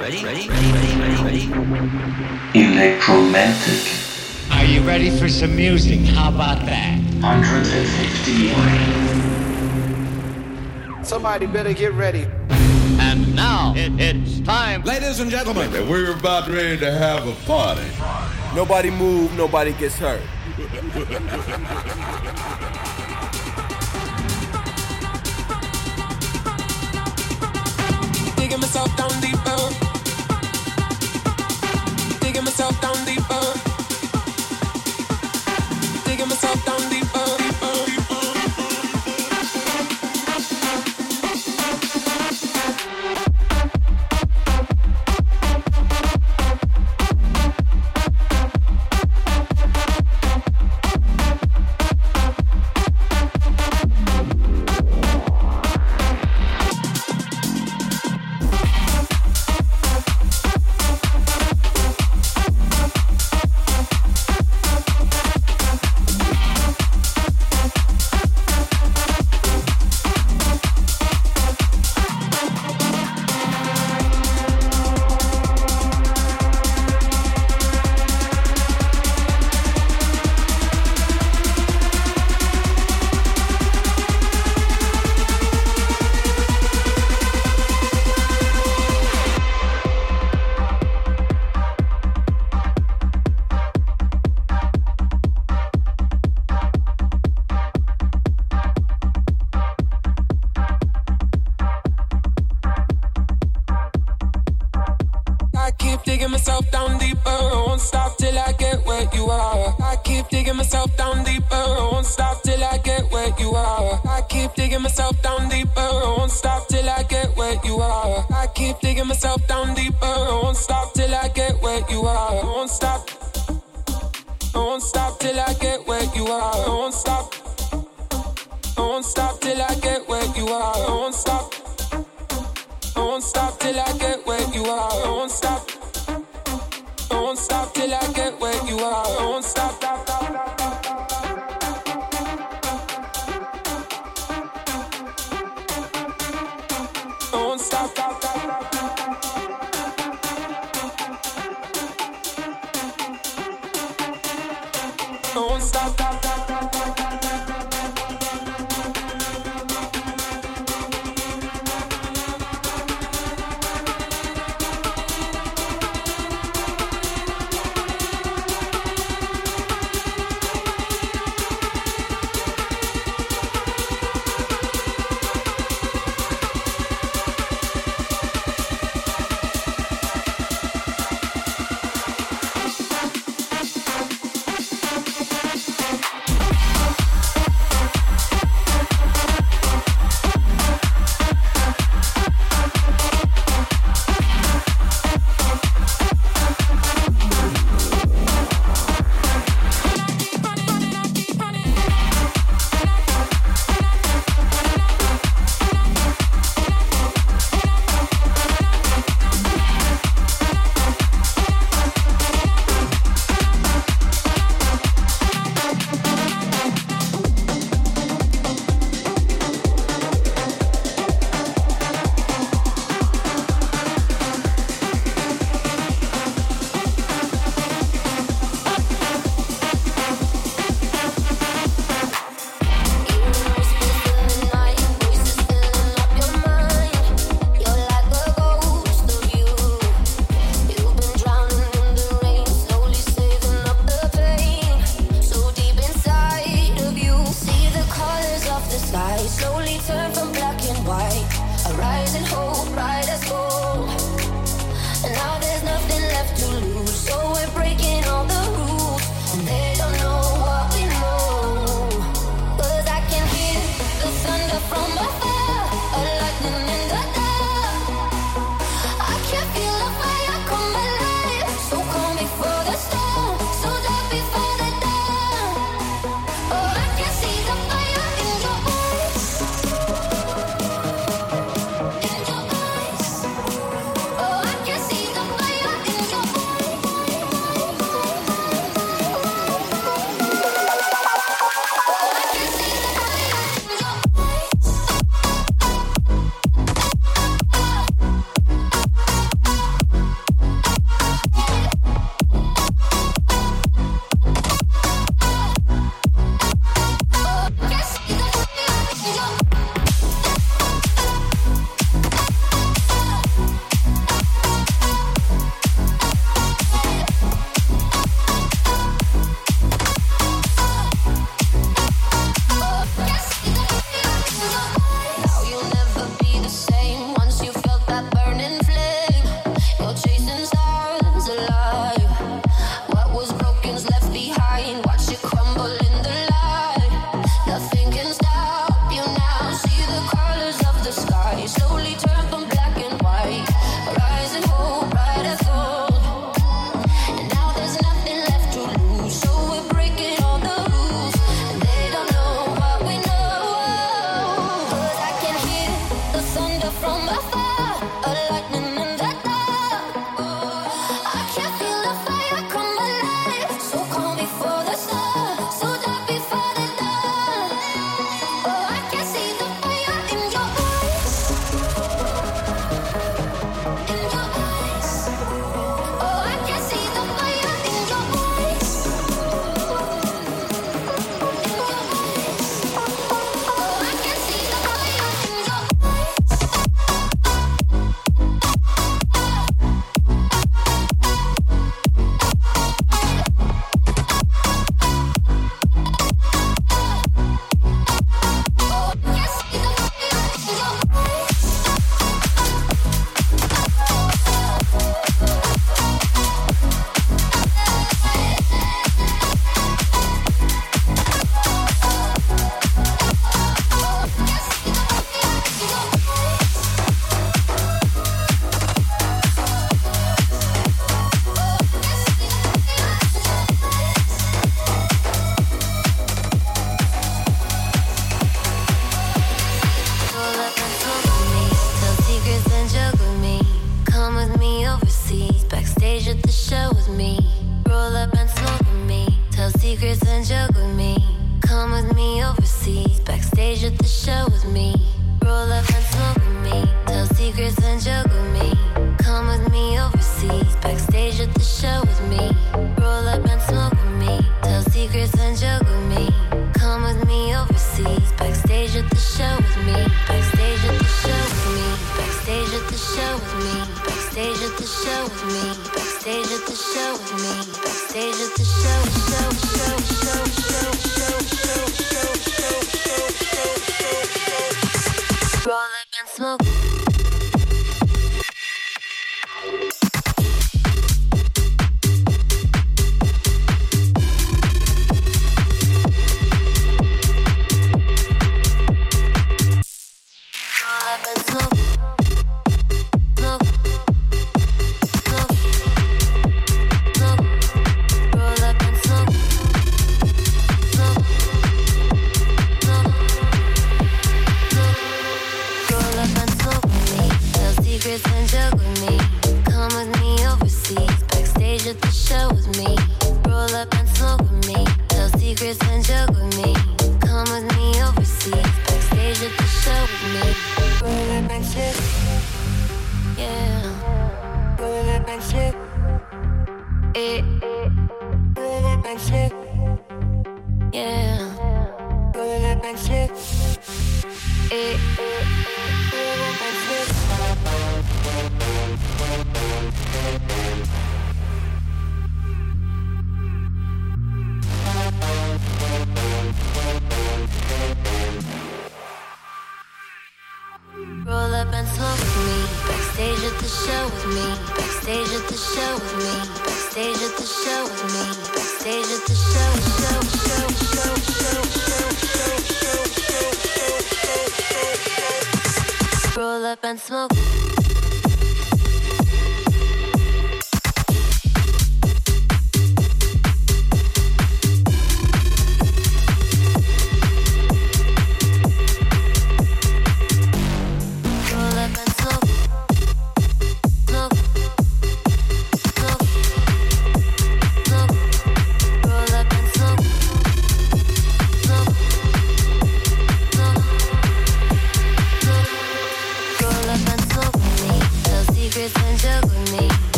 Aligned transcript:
Ready, 0.00 0.24
ready, 0.24 0.48
ready, 0.48 0.72
ready, 0.72 0.96
ready, 0.96 1.22
ready. 1.22 1.44
Electromantic. 2.54 3.84
Are 4.50 4.64
you 4.64 4.80
ready 4.80 5.10
for 5.10 5.28
some 5.28 5.54
music? 5.54 6.00
How 6.00 6.30
about 6.30 6.64
that? 6.64 6.98
150. 7.20 8.48
Somebody 11.04 11.44
better 11.44 11.74
get 11.74 11.92
ready. 11.92 12.26
And 12.98 13.36
now 13.36 13.74
it, 13.76 13.92
it's 14.00 14.40
time, 14.40 14.80
ladies 14.84 15.20
and 15.20 15.30
gentlemen. 15.30 15.70
We're 15.86 16.14
about 16.14 16.48
ready 16.48 16.78
to 16.78 16.90
have 16.90 17.28
a 17.28 17.34
party. 17.44 17.84
Nobody 18.56 18.88
move, 18.88 19.36
nobody 19.36 19.74
gets 19.74 19.98
hurt. 19.98 20.22
Digging 28.38 28.60
myself 28.60 28.96
down 28.96 29.10
deeper. 29.20 29.89
Digging 32.40 32.52
myself 32.52 32.80
down 32.80 33.04
deeper. 33.04 33.44
Digging 36.06 36.28
myself 36.28 36.64
down 36.64 36.89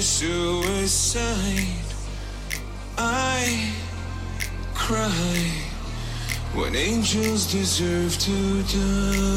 self-righteous 0.00 1.14
suicide. 1.14 1.66
I 2.98 3.72
cry 4.74 5.52
when 6.54 6.74
angels 6.74 7.52
deserve 7.52 8.18
to 8.18 8.62
die. 8.62 9.33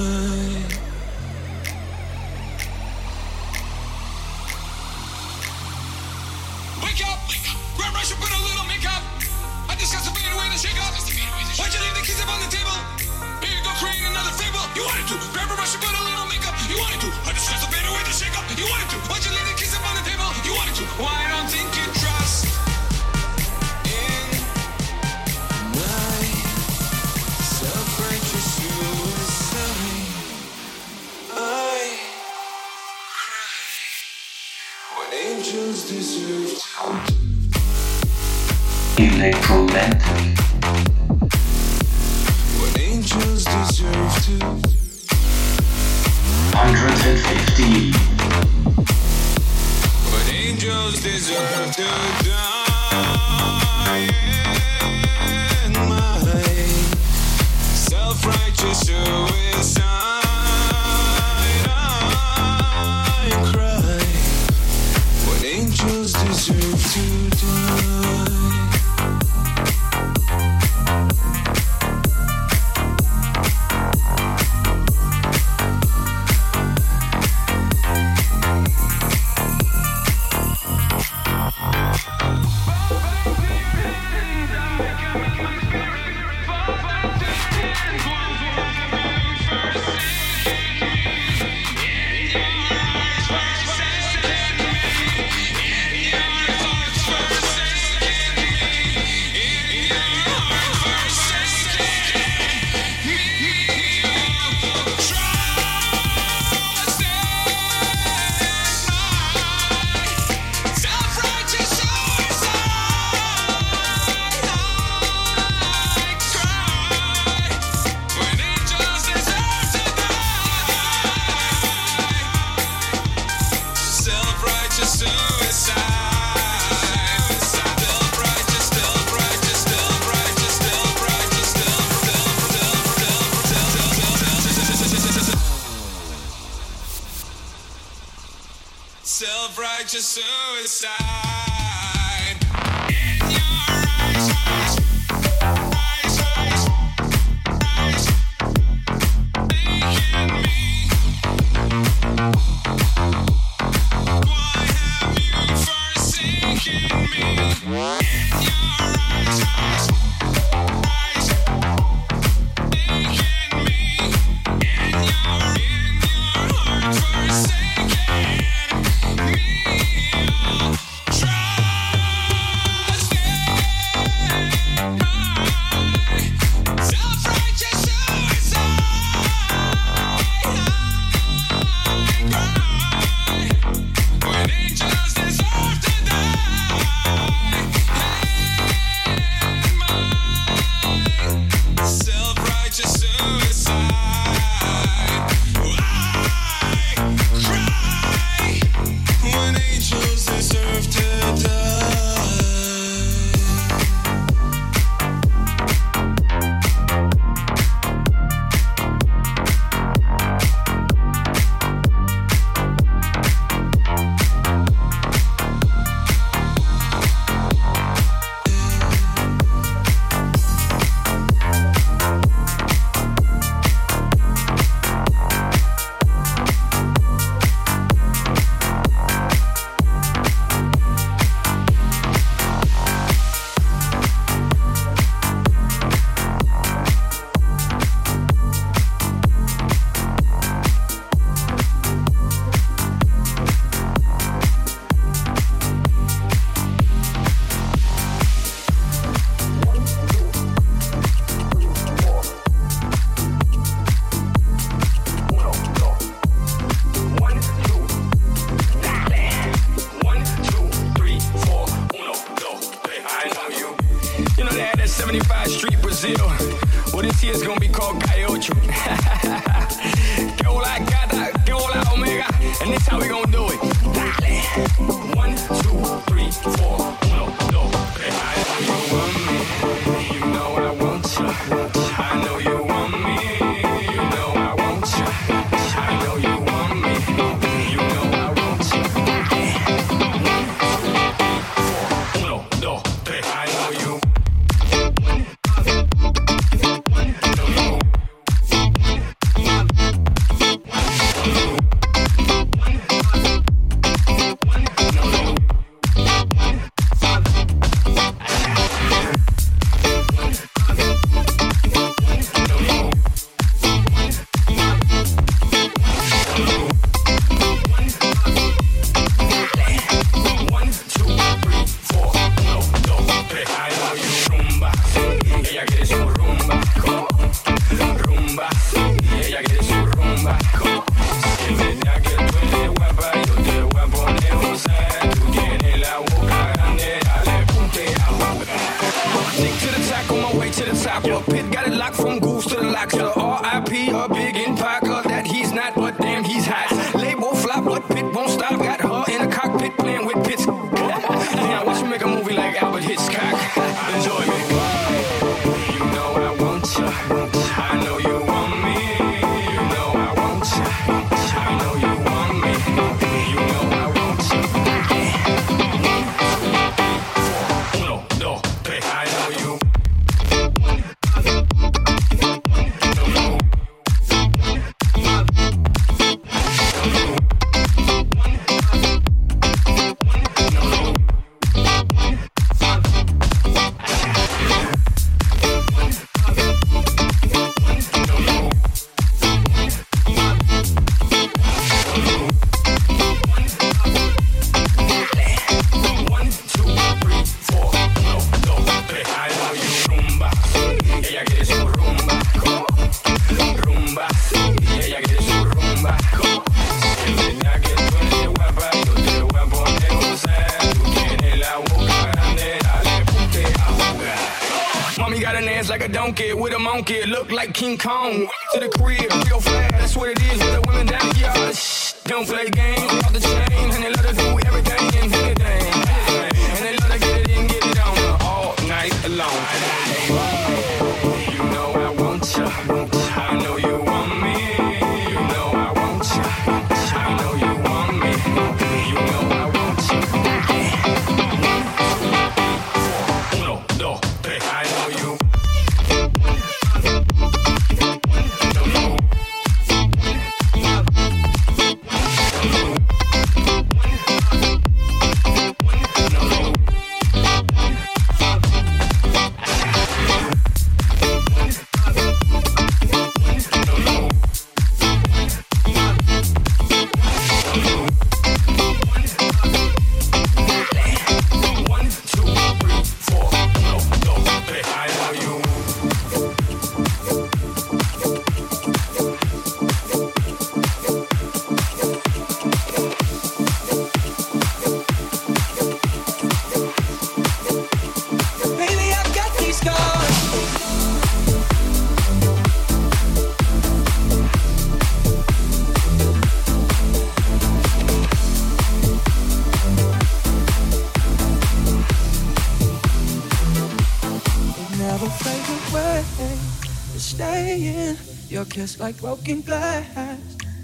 Kiss 508.58 508.80
like 508.80 508.98
broken 508.98 509.40
glass 509.42 510.18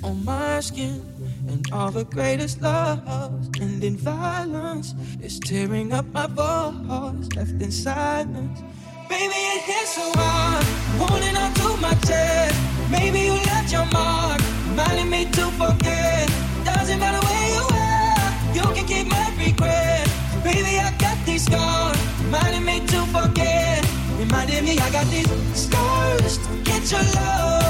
on 0.04 0.26
my 0.26 0.60
skin. 0.62 1.00
And 1.48 1.62
all 1.72 1.92
the 1.92 2.06
greatest 2.06 2.60
loves 2.60 3.50
end 3.62 3.84
in 3.84 3.98
violence. 3.98 4.96
It's 5.22 5.38
tearing 5.38 5.94
up 5.94 6.06
my 6.12 6.26
voice, 6.26 7.30
left 7.36 7.62
in 7.62 7.72
silence. 7.72 8.60
Baby, 9.08 9.40
it 9.56 9.62
hits 9.70 9.94
so 9.94 10.12
hard, 10.16 10.66
holding 11.02 11.38
on 11.38 11.54
to 11.62 11.68
my 11.86 11.94
chest. 12.08 12.58
Maybe 12.90 13.20
you 13.30 13.38
left 13.52 13.72
your 13.72 13.86
mark, 13.94 14.42
reminding 14.70 15.10
me 15.12 15.26
to 15.38 15.46
forget. 15.62 16.26
Doesn't 16.66 17.00
matter 17.00 17.24
where 17.28 17.50
you 17.58 17.66
are, 17.86 18.30
you 18.58 18.66
can 18.76 18.86
keep 18.88 19.06
my 19.06 19.28
regret. 19.38 20.10
Baby, 20.44 20.80
I 20.88 20.90
got 20.98 21.18
these 21.28 21.46
scars, 21.46 22.00
reminding 22.24 22.66
me 22.66 22.80
to 22.88 23.00
forget. 23.18 23.86
Reminding 24.18 24.66
me 24.66 24.80
I 24.80 24.90
got 24.90 25.06
these 25.14 25.30
scars 25.54 26.40
to 26.40 26.52
get 26.64 26.92
your 26.92 27.06
love. 27.22 27.63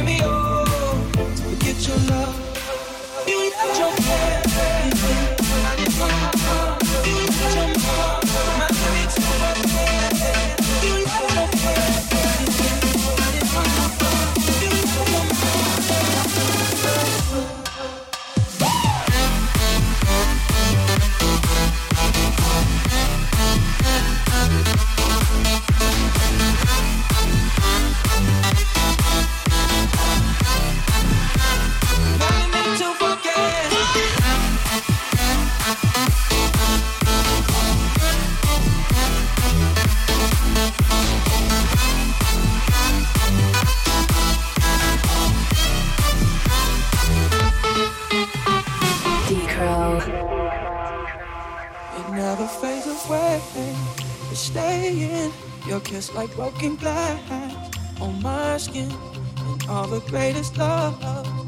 Reminding 0.00 0.16
me, 0.16 0.20
oh, 0.24 1.12
to 1.14 1.42
forget 1.42 1.86
your 1.86 1.96
love. 2.08 3.26
You 3.28 3.50
left 3.50 3.78
your 3.78 3.92
friend. 3.92 4.79
Greatest 60.10 60.58
love 60.58 61.00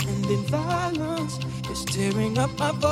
and 0.07 0.27
in 0.27 0.43
violence 0.45 1.37
is 1.69 1.85
tearing 1.85 2.39
up 2.39 2.57
my 2.61 2.71
bones, 2.71 2.92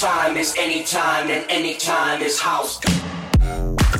time 0.00 0.38
is 0.38 0.54
anytime 0.56 1.28
and 1.28 1.44
anytime 1.50 2.22
is 2.22 2.40
house. 2.40 2.80
House 3.38 3.99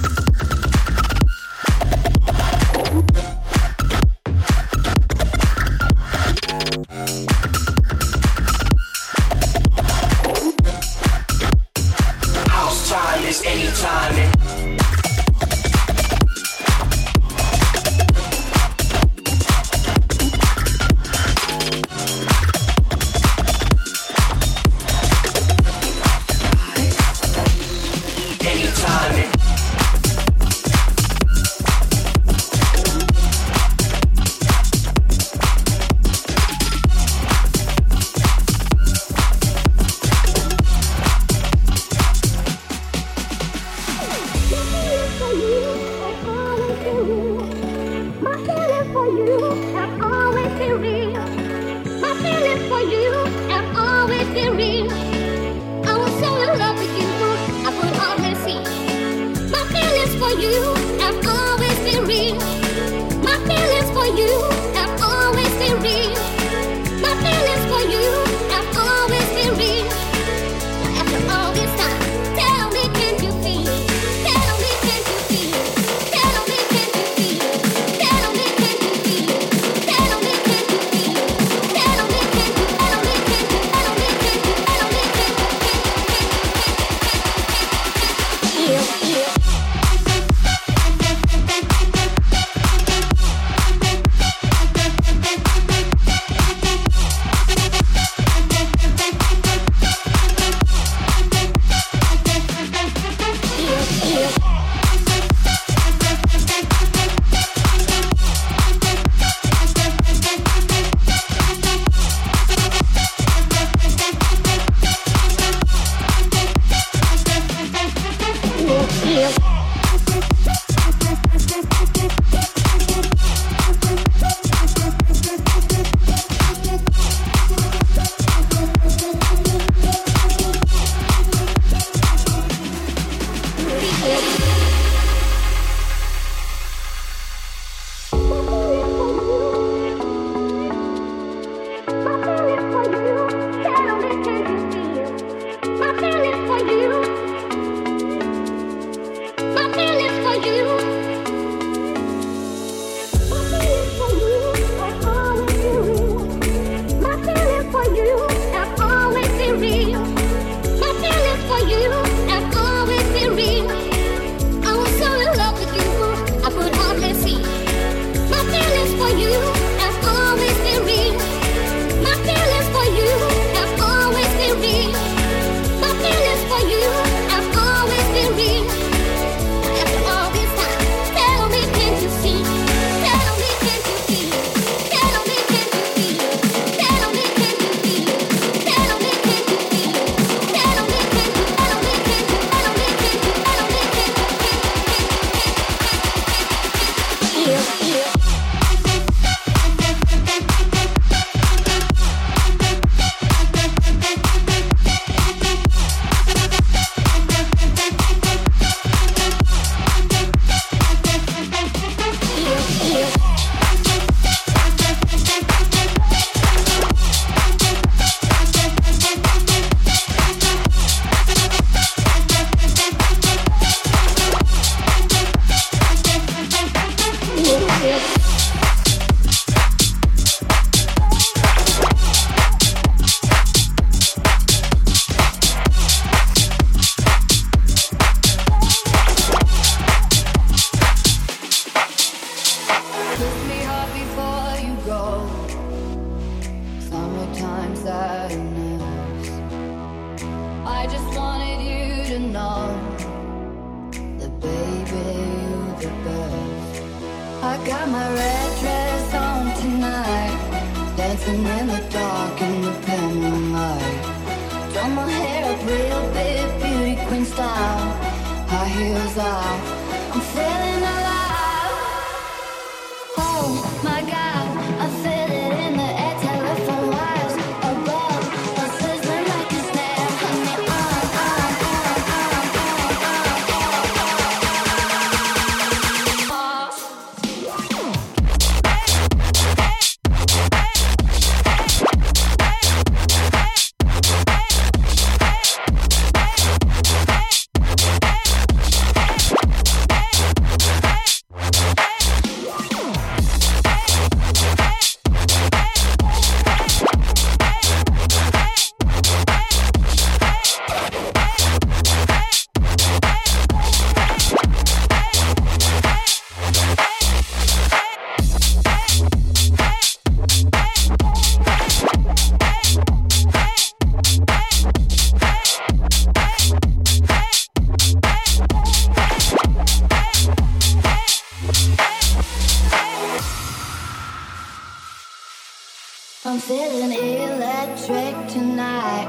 I'm 336.30 336.38
feeling 336.38 336.92
electric 336.92 338.14
tonight. 338.28 339.08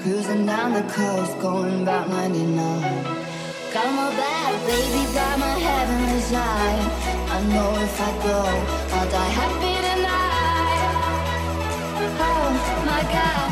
Cruising 0.00 0.46
down 0.46 0.72
the 0.74 0.82
coast, 0.82 1.36
going 1.40 1.82
about 1.82 2.08
99. 2.08 2.80
Got 3.72 3.92
my 3.96 4.08
bad 4.14 4.54
baby, 4.64 5.02
got 5.12 5.36
my 5.40 5.58
heavenly 5.58 6.20
side. 6.20 6.92
I 7.34 7.42
know 7.50 7.74
if 7.82 8.00
I 8.00 8.10
go, 8.22 8.38
I'll 8.94 9.10
die 9.10 9.32
happy 9.40 9.74
tonight. 9.88 10.94
Oh 12.20 12.84
my 12.86 13.02
god. 13.12 13.43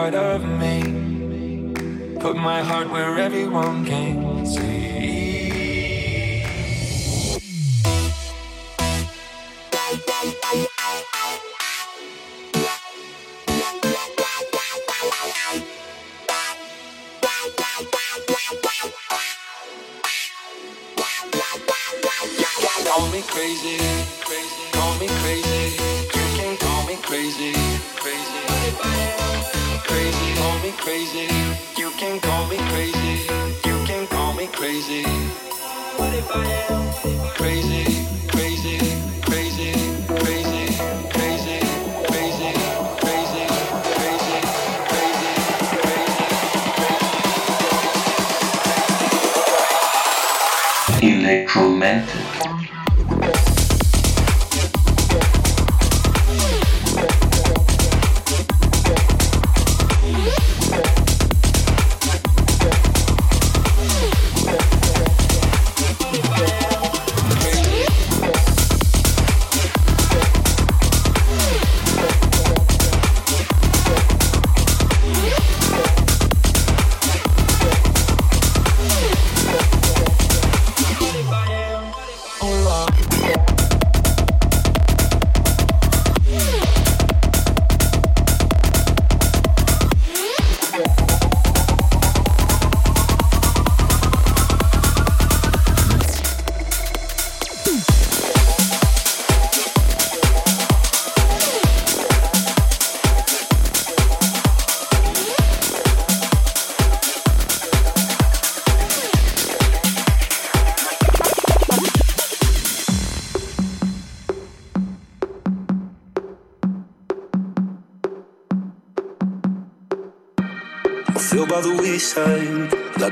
part 0.00 0.14
of 0.14 0.42
me 0.42 0.59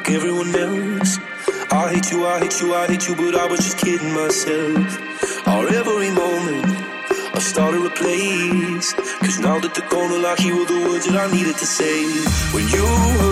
like 0.08 0.16
everyone 0.16 0.54
else. 0.54 1.18
I 1.70 1.92
hate 1.92 2.10
you, 2.10 2.26
I 2.26 2.38
hate 2.38 2.60
you, 2.60 2.74
I 2.74 2.86
hate 2.86 3.08
you, 3.08 3.14
but 3.14 3.34
I 3.34 3.46
was 3.46 3.60
just 3.60 3.78
kidding 3.78 4.12
myself. 4.14 5.46
Our 5.46 5.68
every 5.68 6.10
moment, 6.10 6.66
I 7.34 7.38
started 7.40 7.84
a 7.84 7.90
place. 7.90 8.94
Cause 8.94 9.38
now 9.38 9.58
that 9.60 9.74
the 9.74 9.82
corner 9.82 10.26
I 10.26 10.36
you 10.40 10.58
were 10.58 10.64
the 10.64 10.88
words 10.88 11.06
that 11.06 11.16
I 11.16 11.30
needed 11.30 11.56
to 11.56 11.66
say. 11.66 12.04
When 12.54 12.66
you 12.68 13.27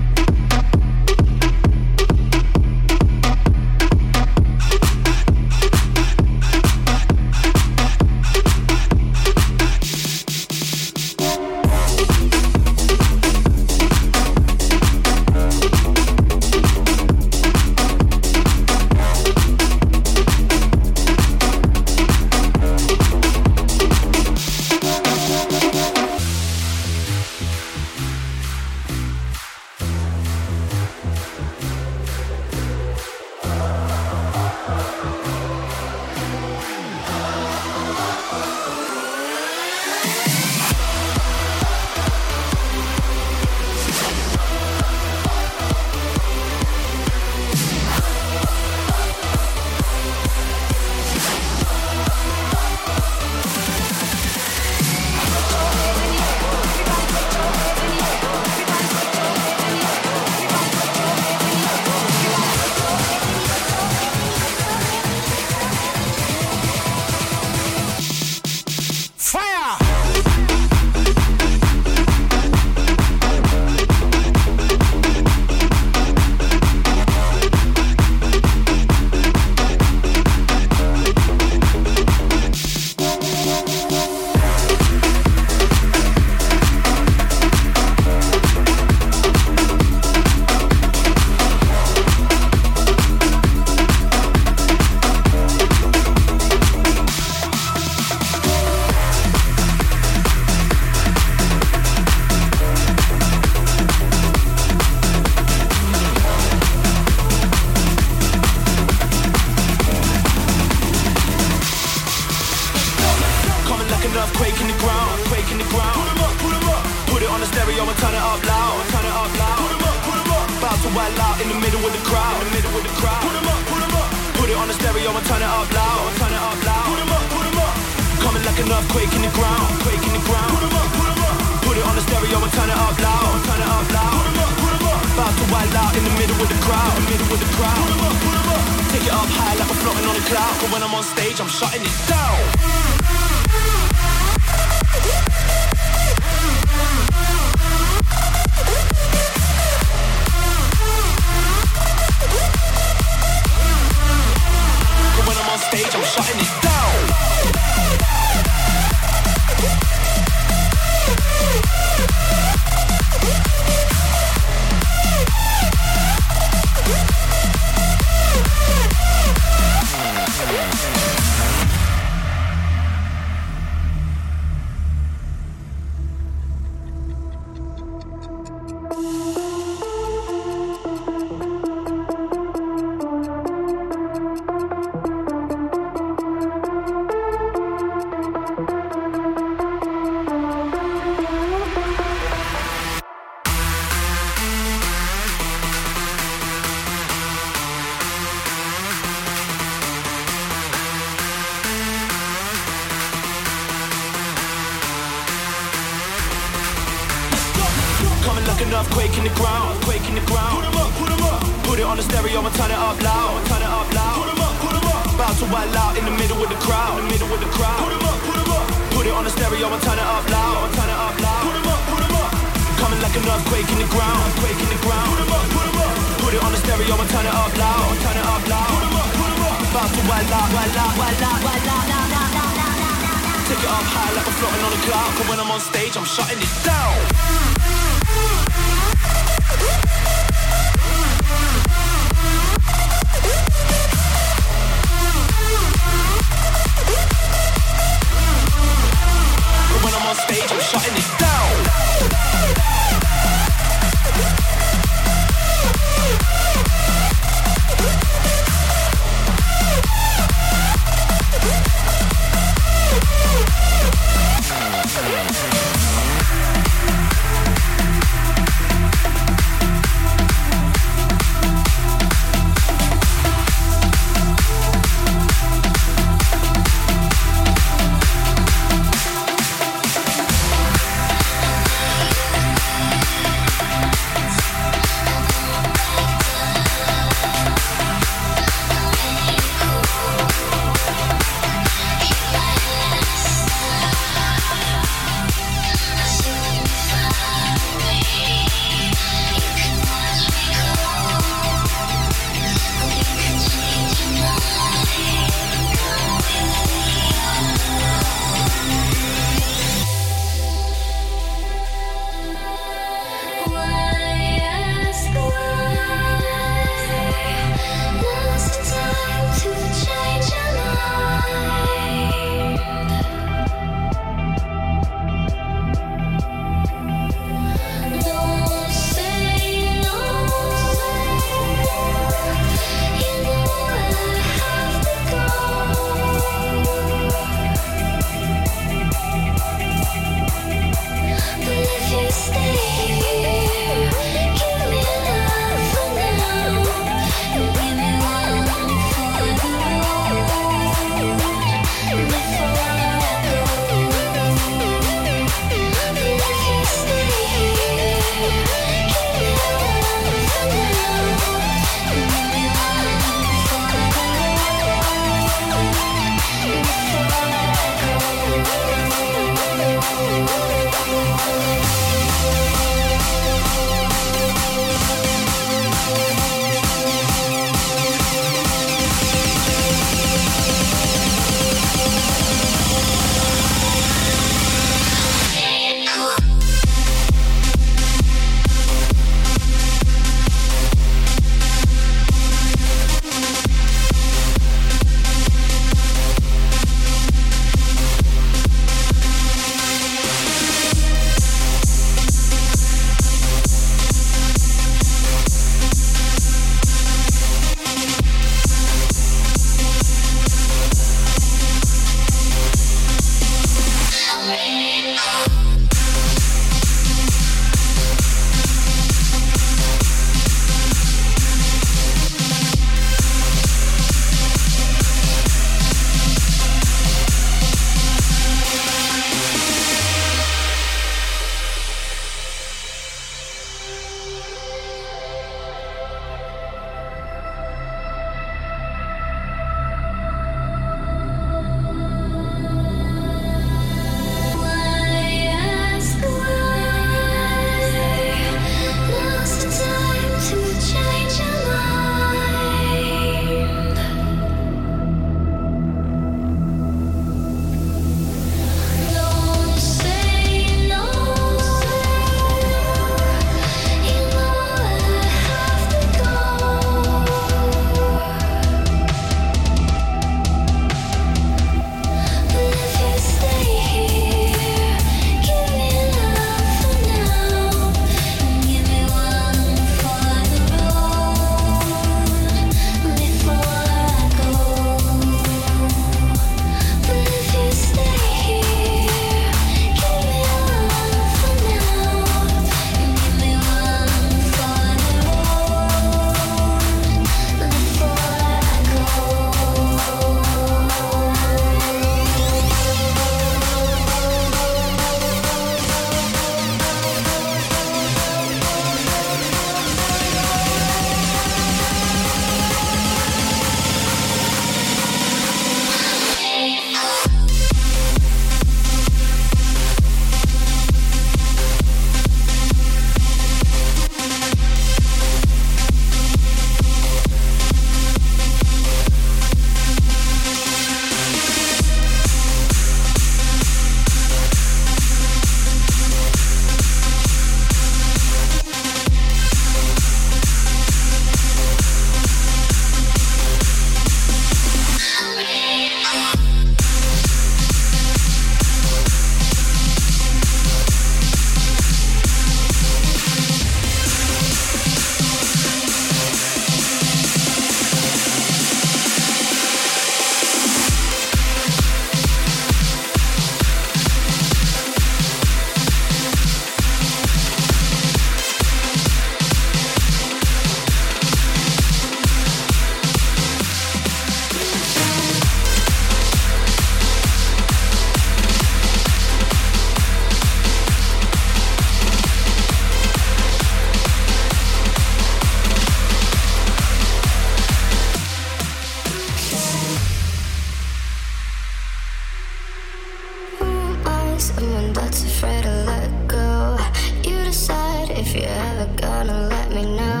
right. 599.63 600.00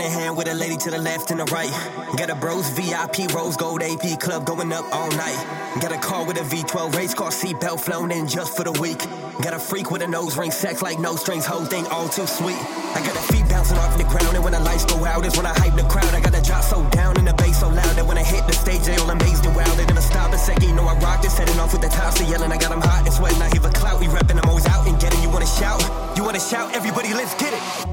In 0.00 0.06
a 0.06 0.10
hand 0.10 0.36
with 0.36 0.48
a 0.48 0.54
lady 0.54 0.76
to 0.76 0.90
the 0.90 0.98
left 0.98 1.30
and 1.30 1.40
the 1.40 1.44
right. 1.46 1.72
Got 2.16 2.30
a 2.30 2.34
bros 2.34 2.68
VIP 2.70 3.30
rose 3.34 3.56
gold 3.56 3.82
AP 3.82 4.20
club 4.20 4.44
going 4.46 4.72
up 4.72 4.84
all 4.92 5.10
night. 5.10 5.38
Got 5.80 5.92
a 5.92 5.98
car 5.98 6.24
with 6.24 6.36
a 6.36 6.46
V12 6.46 6.94
race 6.94 7.14
car 7.14 7.30
seatbelt 7.30 7.80
flown 7.80 8.12
in 8.12 8.28
just 8.28 8.56
for 8.56 8.64
the 8.64 8.72
week. 8.72 8.98
Got 9.42 9.54
a 9.54 9.58
freak 9.58 9.90
with 9.90 10.02
a 10.02 10.06
nose 10.06 10.36
ring, 10.36 10.50
sex 10.50 10.82
like 10.82 10.98
no 10.98 11.16
strings, 11.16 11.46
whole 11.46 11.64
thing 11.64 11.86
all 11.86 12.08
too 12.08 12.26
sweet. 12.26 12.58
I 12.94 13.02
got 13.04 13.14
the 13.14 13.32
feet 13.32 13.48
bouncing 13.48 13.78
off 13.78 13.96
the 13.96 14.04
ground, 14.04 14.34
and 14.36 14.44
when 14.44 14.52
the 14.52 14.60
lights 14.60 14.84
go 14.84 15.04
out, 15.04 15.24
is 15.26 15.36
when 15.36 15.46
I 15.46 15.54
hype 15.58 15.74
the 15.74 15.88
crowd. 15.88 16.12
I 16.14 16.20
got 16.20 16.32
the 16.32 16.42
drop 16.42 16.62
so 16.62 16.84
down 16.90 17.16
and 17.16 17.26
the 17.26 17.34
bass 17.34 17.60
so 17.60 17.68
loud 17.68 17.94
that 17.96 18.06
when 18.06 18.18
I 18.18 18.24
hit 18.24 18.46
the 18.46 18.52
stage, 18.52 18.82
they 18.82 18.96
all 18.96 19.10
amazed 19.10 19.46
and 19.46 19.54
wow. 19.56 19.66
They're 19.74 19.86
gonna 19.86 20.02
stop 20.02 20.32
a 20.32 20.38
second, 20.38 20.68
you 20.68 20.74
know 20.74 20.86
I 20.86 20.94
rock 20.98 21.22
this, 21.22 21.38
heading 21.38 21.58
off 21.58 21.72
with 21.72 21.82
the 21.82 21.88
tops, 21.88 22.20
they 22.20 22.26
yelling. 22.26 22.52
I 22.52 22.58
got 22.58 22.70
them 22.70 22.82
hot 22.82 23.04
and 23.06 23.14
sweating, 23.14 23.42
I 23.42 23.48
hear 23.50 23.60
the 23.60 23.70
clout, 23.70 24.00
we 24.00 24.06
repping, 24.06 24.38
I'm 24.42 24.48
always 24.48 24.66
out 24.66 24.86
and 24.86 24.98
getting. 25.00 25.22
You 25.22 25.30
wanna 25.30 25.46
shout? 25.46 25.82
You 26.16 26.22
wanna 26.24 26.40
shout? 26.40 26.74
Everybody, 26.74 27.14
let's 27.14 27.34
get 27.34 27.52
it. 27.52 27.87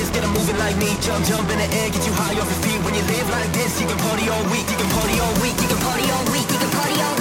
This, 0.00 0.10
get 0.10 0.24
'em 0.24 0.32
moving 0.32 0.58
like 0.58 0.76
me. 0.76 0.96
Jump, 1.04 1.24
jump 1.26 1.50
in 1.52 1.58
the 1.58 1.68
air, 1.78 1.88
get 1.90 2.04
you 2.06 2.14
high 2.14 2.36
off 2.40 2.48
your 2.52 2.60
feet. 2.64 2.80
When 2.84 2.94
you 2.94 3.04
live 3.14 3.28
like 3.30 3.52
this, 3.52 3.80
you 3.80 3.86
can 3.86 3.98
party 3.98 4.28
all 4.30 4.44
week. 4.52 4.66
You 4.70 4.78
can 4.80 4.90
party 4.96 5.16
all 5.20 5.34
week. 5.42 5.56
You 5.62 5.68
can 5.72 5.80
party 5.86 6.06
all 6.14 6.24
week. 6.32 6.48
You 6.52 6.58
can 6.58 6.70
party 6.70 6.96
all 7.02 7.14
week. 7.14 7.19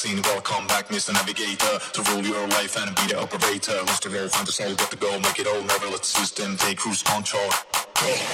Vaccine. 0.00 0.22
Welcome 0.22 0.66
back, 0.66 0.88
Mr. 0.88 1.12
Navigator, 1.12 1.78
to 1.92 2.00
rule 2.10 2.24
your 2.24 2.46
life 2.48 2.76
and 2.76 2.94
be 2.96 3.12
the 3.12 3.20
operator. 3.20 3.76
Who's 3.84 4.00
the 4.00 4.08
role, 4.08 4.28
find 4.28 4.46
the 4.46 4.52
soul, 4.52 4.74
get 4.74 4.90
the 4.90 4.96
goal, 4.96 5.18
make 5.20 5.38
it 5.38 5.46
all, 5.46 5.60
never 5.60 5.86
let 5.92 6.00
the 6.00 6.06
system 6.06 6.56
take 6.56 6.78
cruise 6.78 7.02
control. 7.02 7.50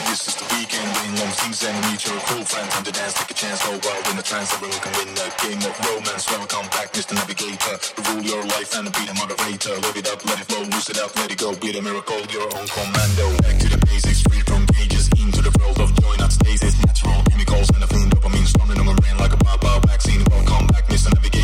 This 0.06 0.30
is 0.30 0.34
the 0.38 0.46
weekend, 0.54 0.86
win 1.02 1.18
long 1.18 1.32
things 1.42 1.64
and 1.66 1.74
meet 1.90 2.06
your 2.06 2.18
cool 2.30 2.44
friend. 2.46 2.70
Time 2.70 2.84
to 2.84 2.92
dance, 2.92 3.14
take 3.14 3.30
a 3.30 3.34
chance, 3.34 3.66
oh, 3.66 3.78
go 3.82 3.90
wild 3.90 4.06
in 4.06 4.16
the 4.16 4.22
trance, 4.22 4.54
everyone 4.54 4.78
can 4.78 4.92
win 4.94 5.10
a 5.18 5.26
game 5.42 5.62
of 5.66 5.74
romance. 5.82 6.30
Welcome 6.30 6.70
back, 6.70 6.94
Mr. 6.94 7.18
Navigator, 7.18 7.74
to 7.82 8.00
rule 8.14 8.22
your 8.22 8.44
life 8.46 8.70
and 8.78 8.86
be 8.94 9.02
the 9.02 9.14
moderator. 9.18 9.74
Live 9.82 9.98
it 9.98 10.06
up, 10.06 10.22
let 10.22 10.38
it 10.38 10.46
flow, 10.46 10.62
lose 10.70 10.86
it 10.86 10.98
up, 11.02 11.10
let 11.18 11.34
it 11.34 11.38
go, 11.38 11.50
be 11.58 11.74
the 11.74 11.82
miracle, 11.82 12.20
your 12.30 12.46
own 12.54 12.66
commando. 12.70 13.26
Back 13.42 13.58
to 13.58 13.68
the 13.74 13.80
basics, 13.90 14.22
free 14.22 14.44
from 14.46 14.70
cages, 14.70 15.10
into 15.18 15.42
the 15.42 15.50
world 15.58 15.82
of 15.82 15.90
joy, 15.98 16.14
not 16.22 16.30
stasis. 16.30 16.78
Natural 16.86 17.26
chemicals 17.26 17.66
and 17.74 17.82
the 17.82 17.90
fiend 17.90 18.14
dopamine 18.14 18.46
storming 18.46 18.78
on 18.78 18.94
brain 19.02 19.18
like 19.18 19.34
a 19.34 19.40
wild 19.42 19.82
vaccine. 19.90 20.22
Welcome 20.30 20.70
back, 20.70 20.86
Mr. 20.86 21.10
Navigator, 21.10 21.35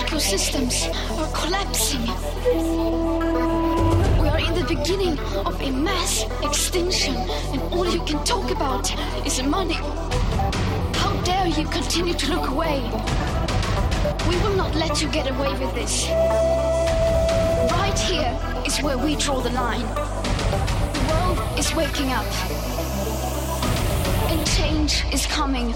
ecosystems 0.00 0.88
are 1.18 1.30
collapsing. 1.36 2.06
We 4.20 4.28
are 4.28 4.38
in 4.38 4.54
the 4.54 4.64
beginning 4.66 5.18
of 5.44 5.60
a 5.60 5.70
mass 5.70 6.24
extinction, 6.42 7.14
and 7.52 7.60
all 7.74 7.86
you 7.86 8.02
can 8.04 8.24
talk 8.24 8.50
about 8.50 8.90
is 9.26 9.42
money. 9.42 9.78
How 11.02 11.12
dare 11.22 11.48
you 11.48 11.66
continue 11.66 12.14
to 12.14 12.34
look 12.34 12.48
away? 12.48 12.80
We 14.28 14.36
will 14.42 14.56
not 14.56 14.74
let 14.74 15.02
you 15.02 15.08
get 15.10 15.30
away 15.30 15.52
with 15.58 15.74
this. 15.74 16.08
Right 17.80 17.98
here 17.98 18.32
is 18.64 18.80
where 18.82 18.96
we 18.96 19.16
draw 19.16 19.40
the 19.40 19.50
line. 19.50 19.86
The 20.96 21.02
world 21.10 21.58
is 21.58 21.74
waking 21.74 22.10
up, 22.10 22.30
and 24.30 24.46
change 24.46 25.04
is 25.12 25.26
coming. 25.26 25.74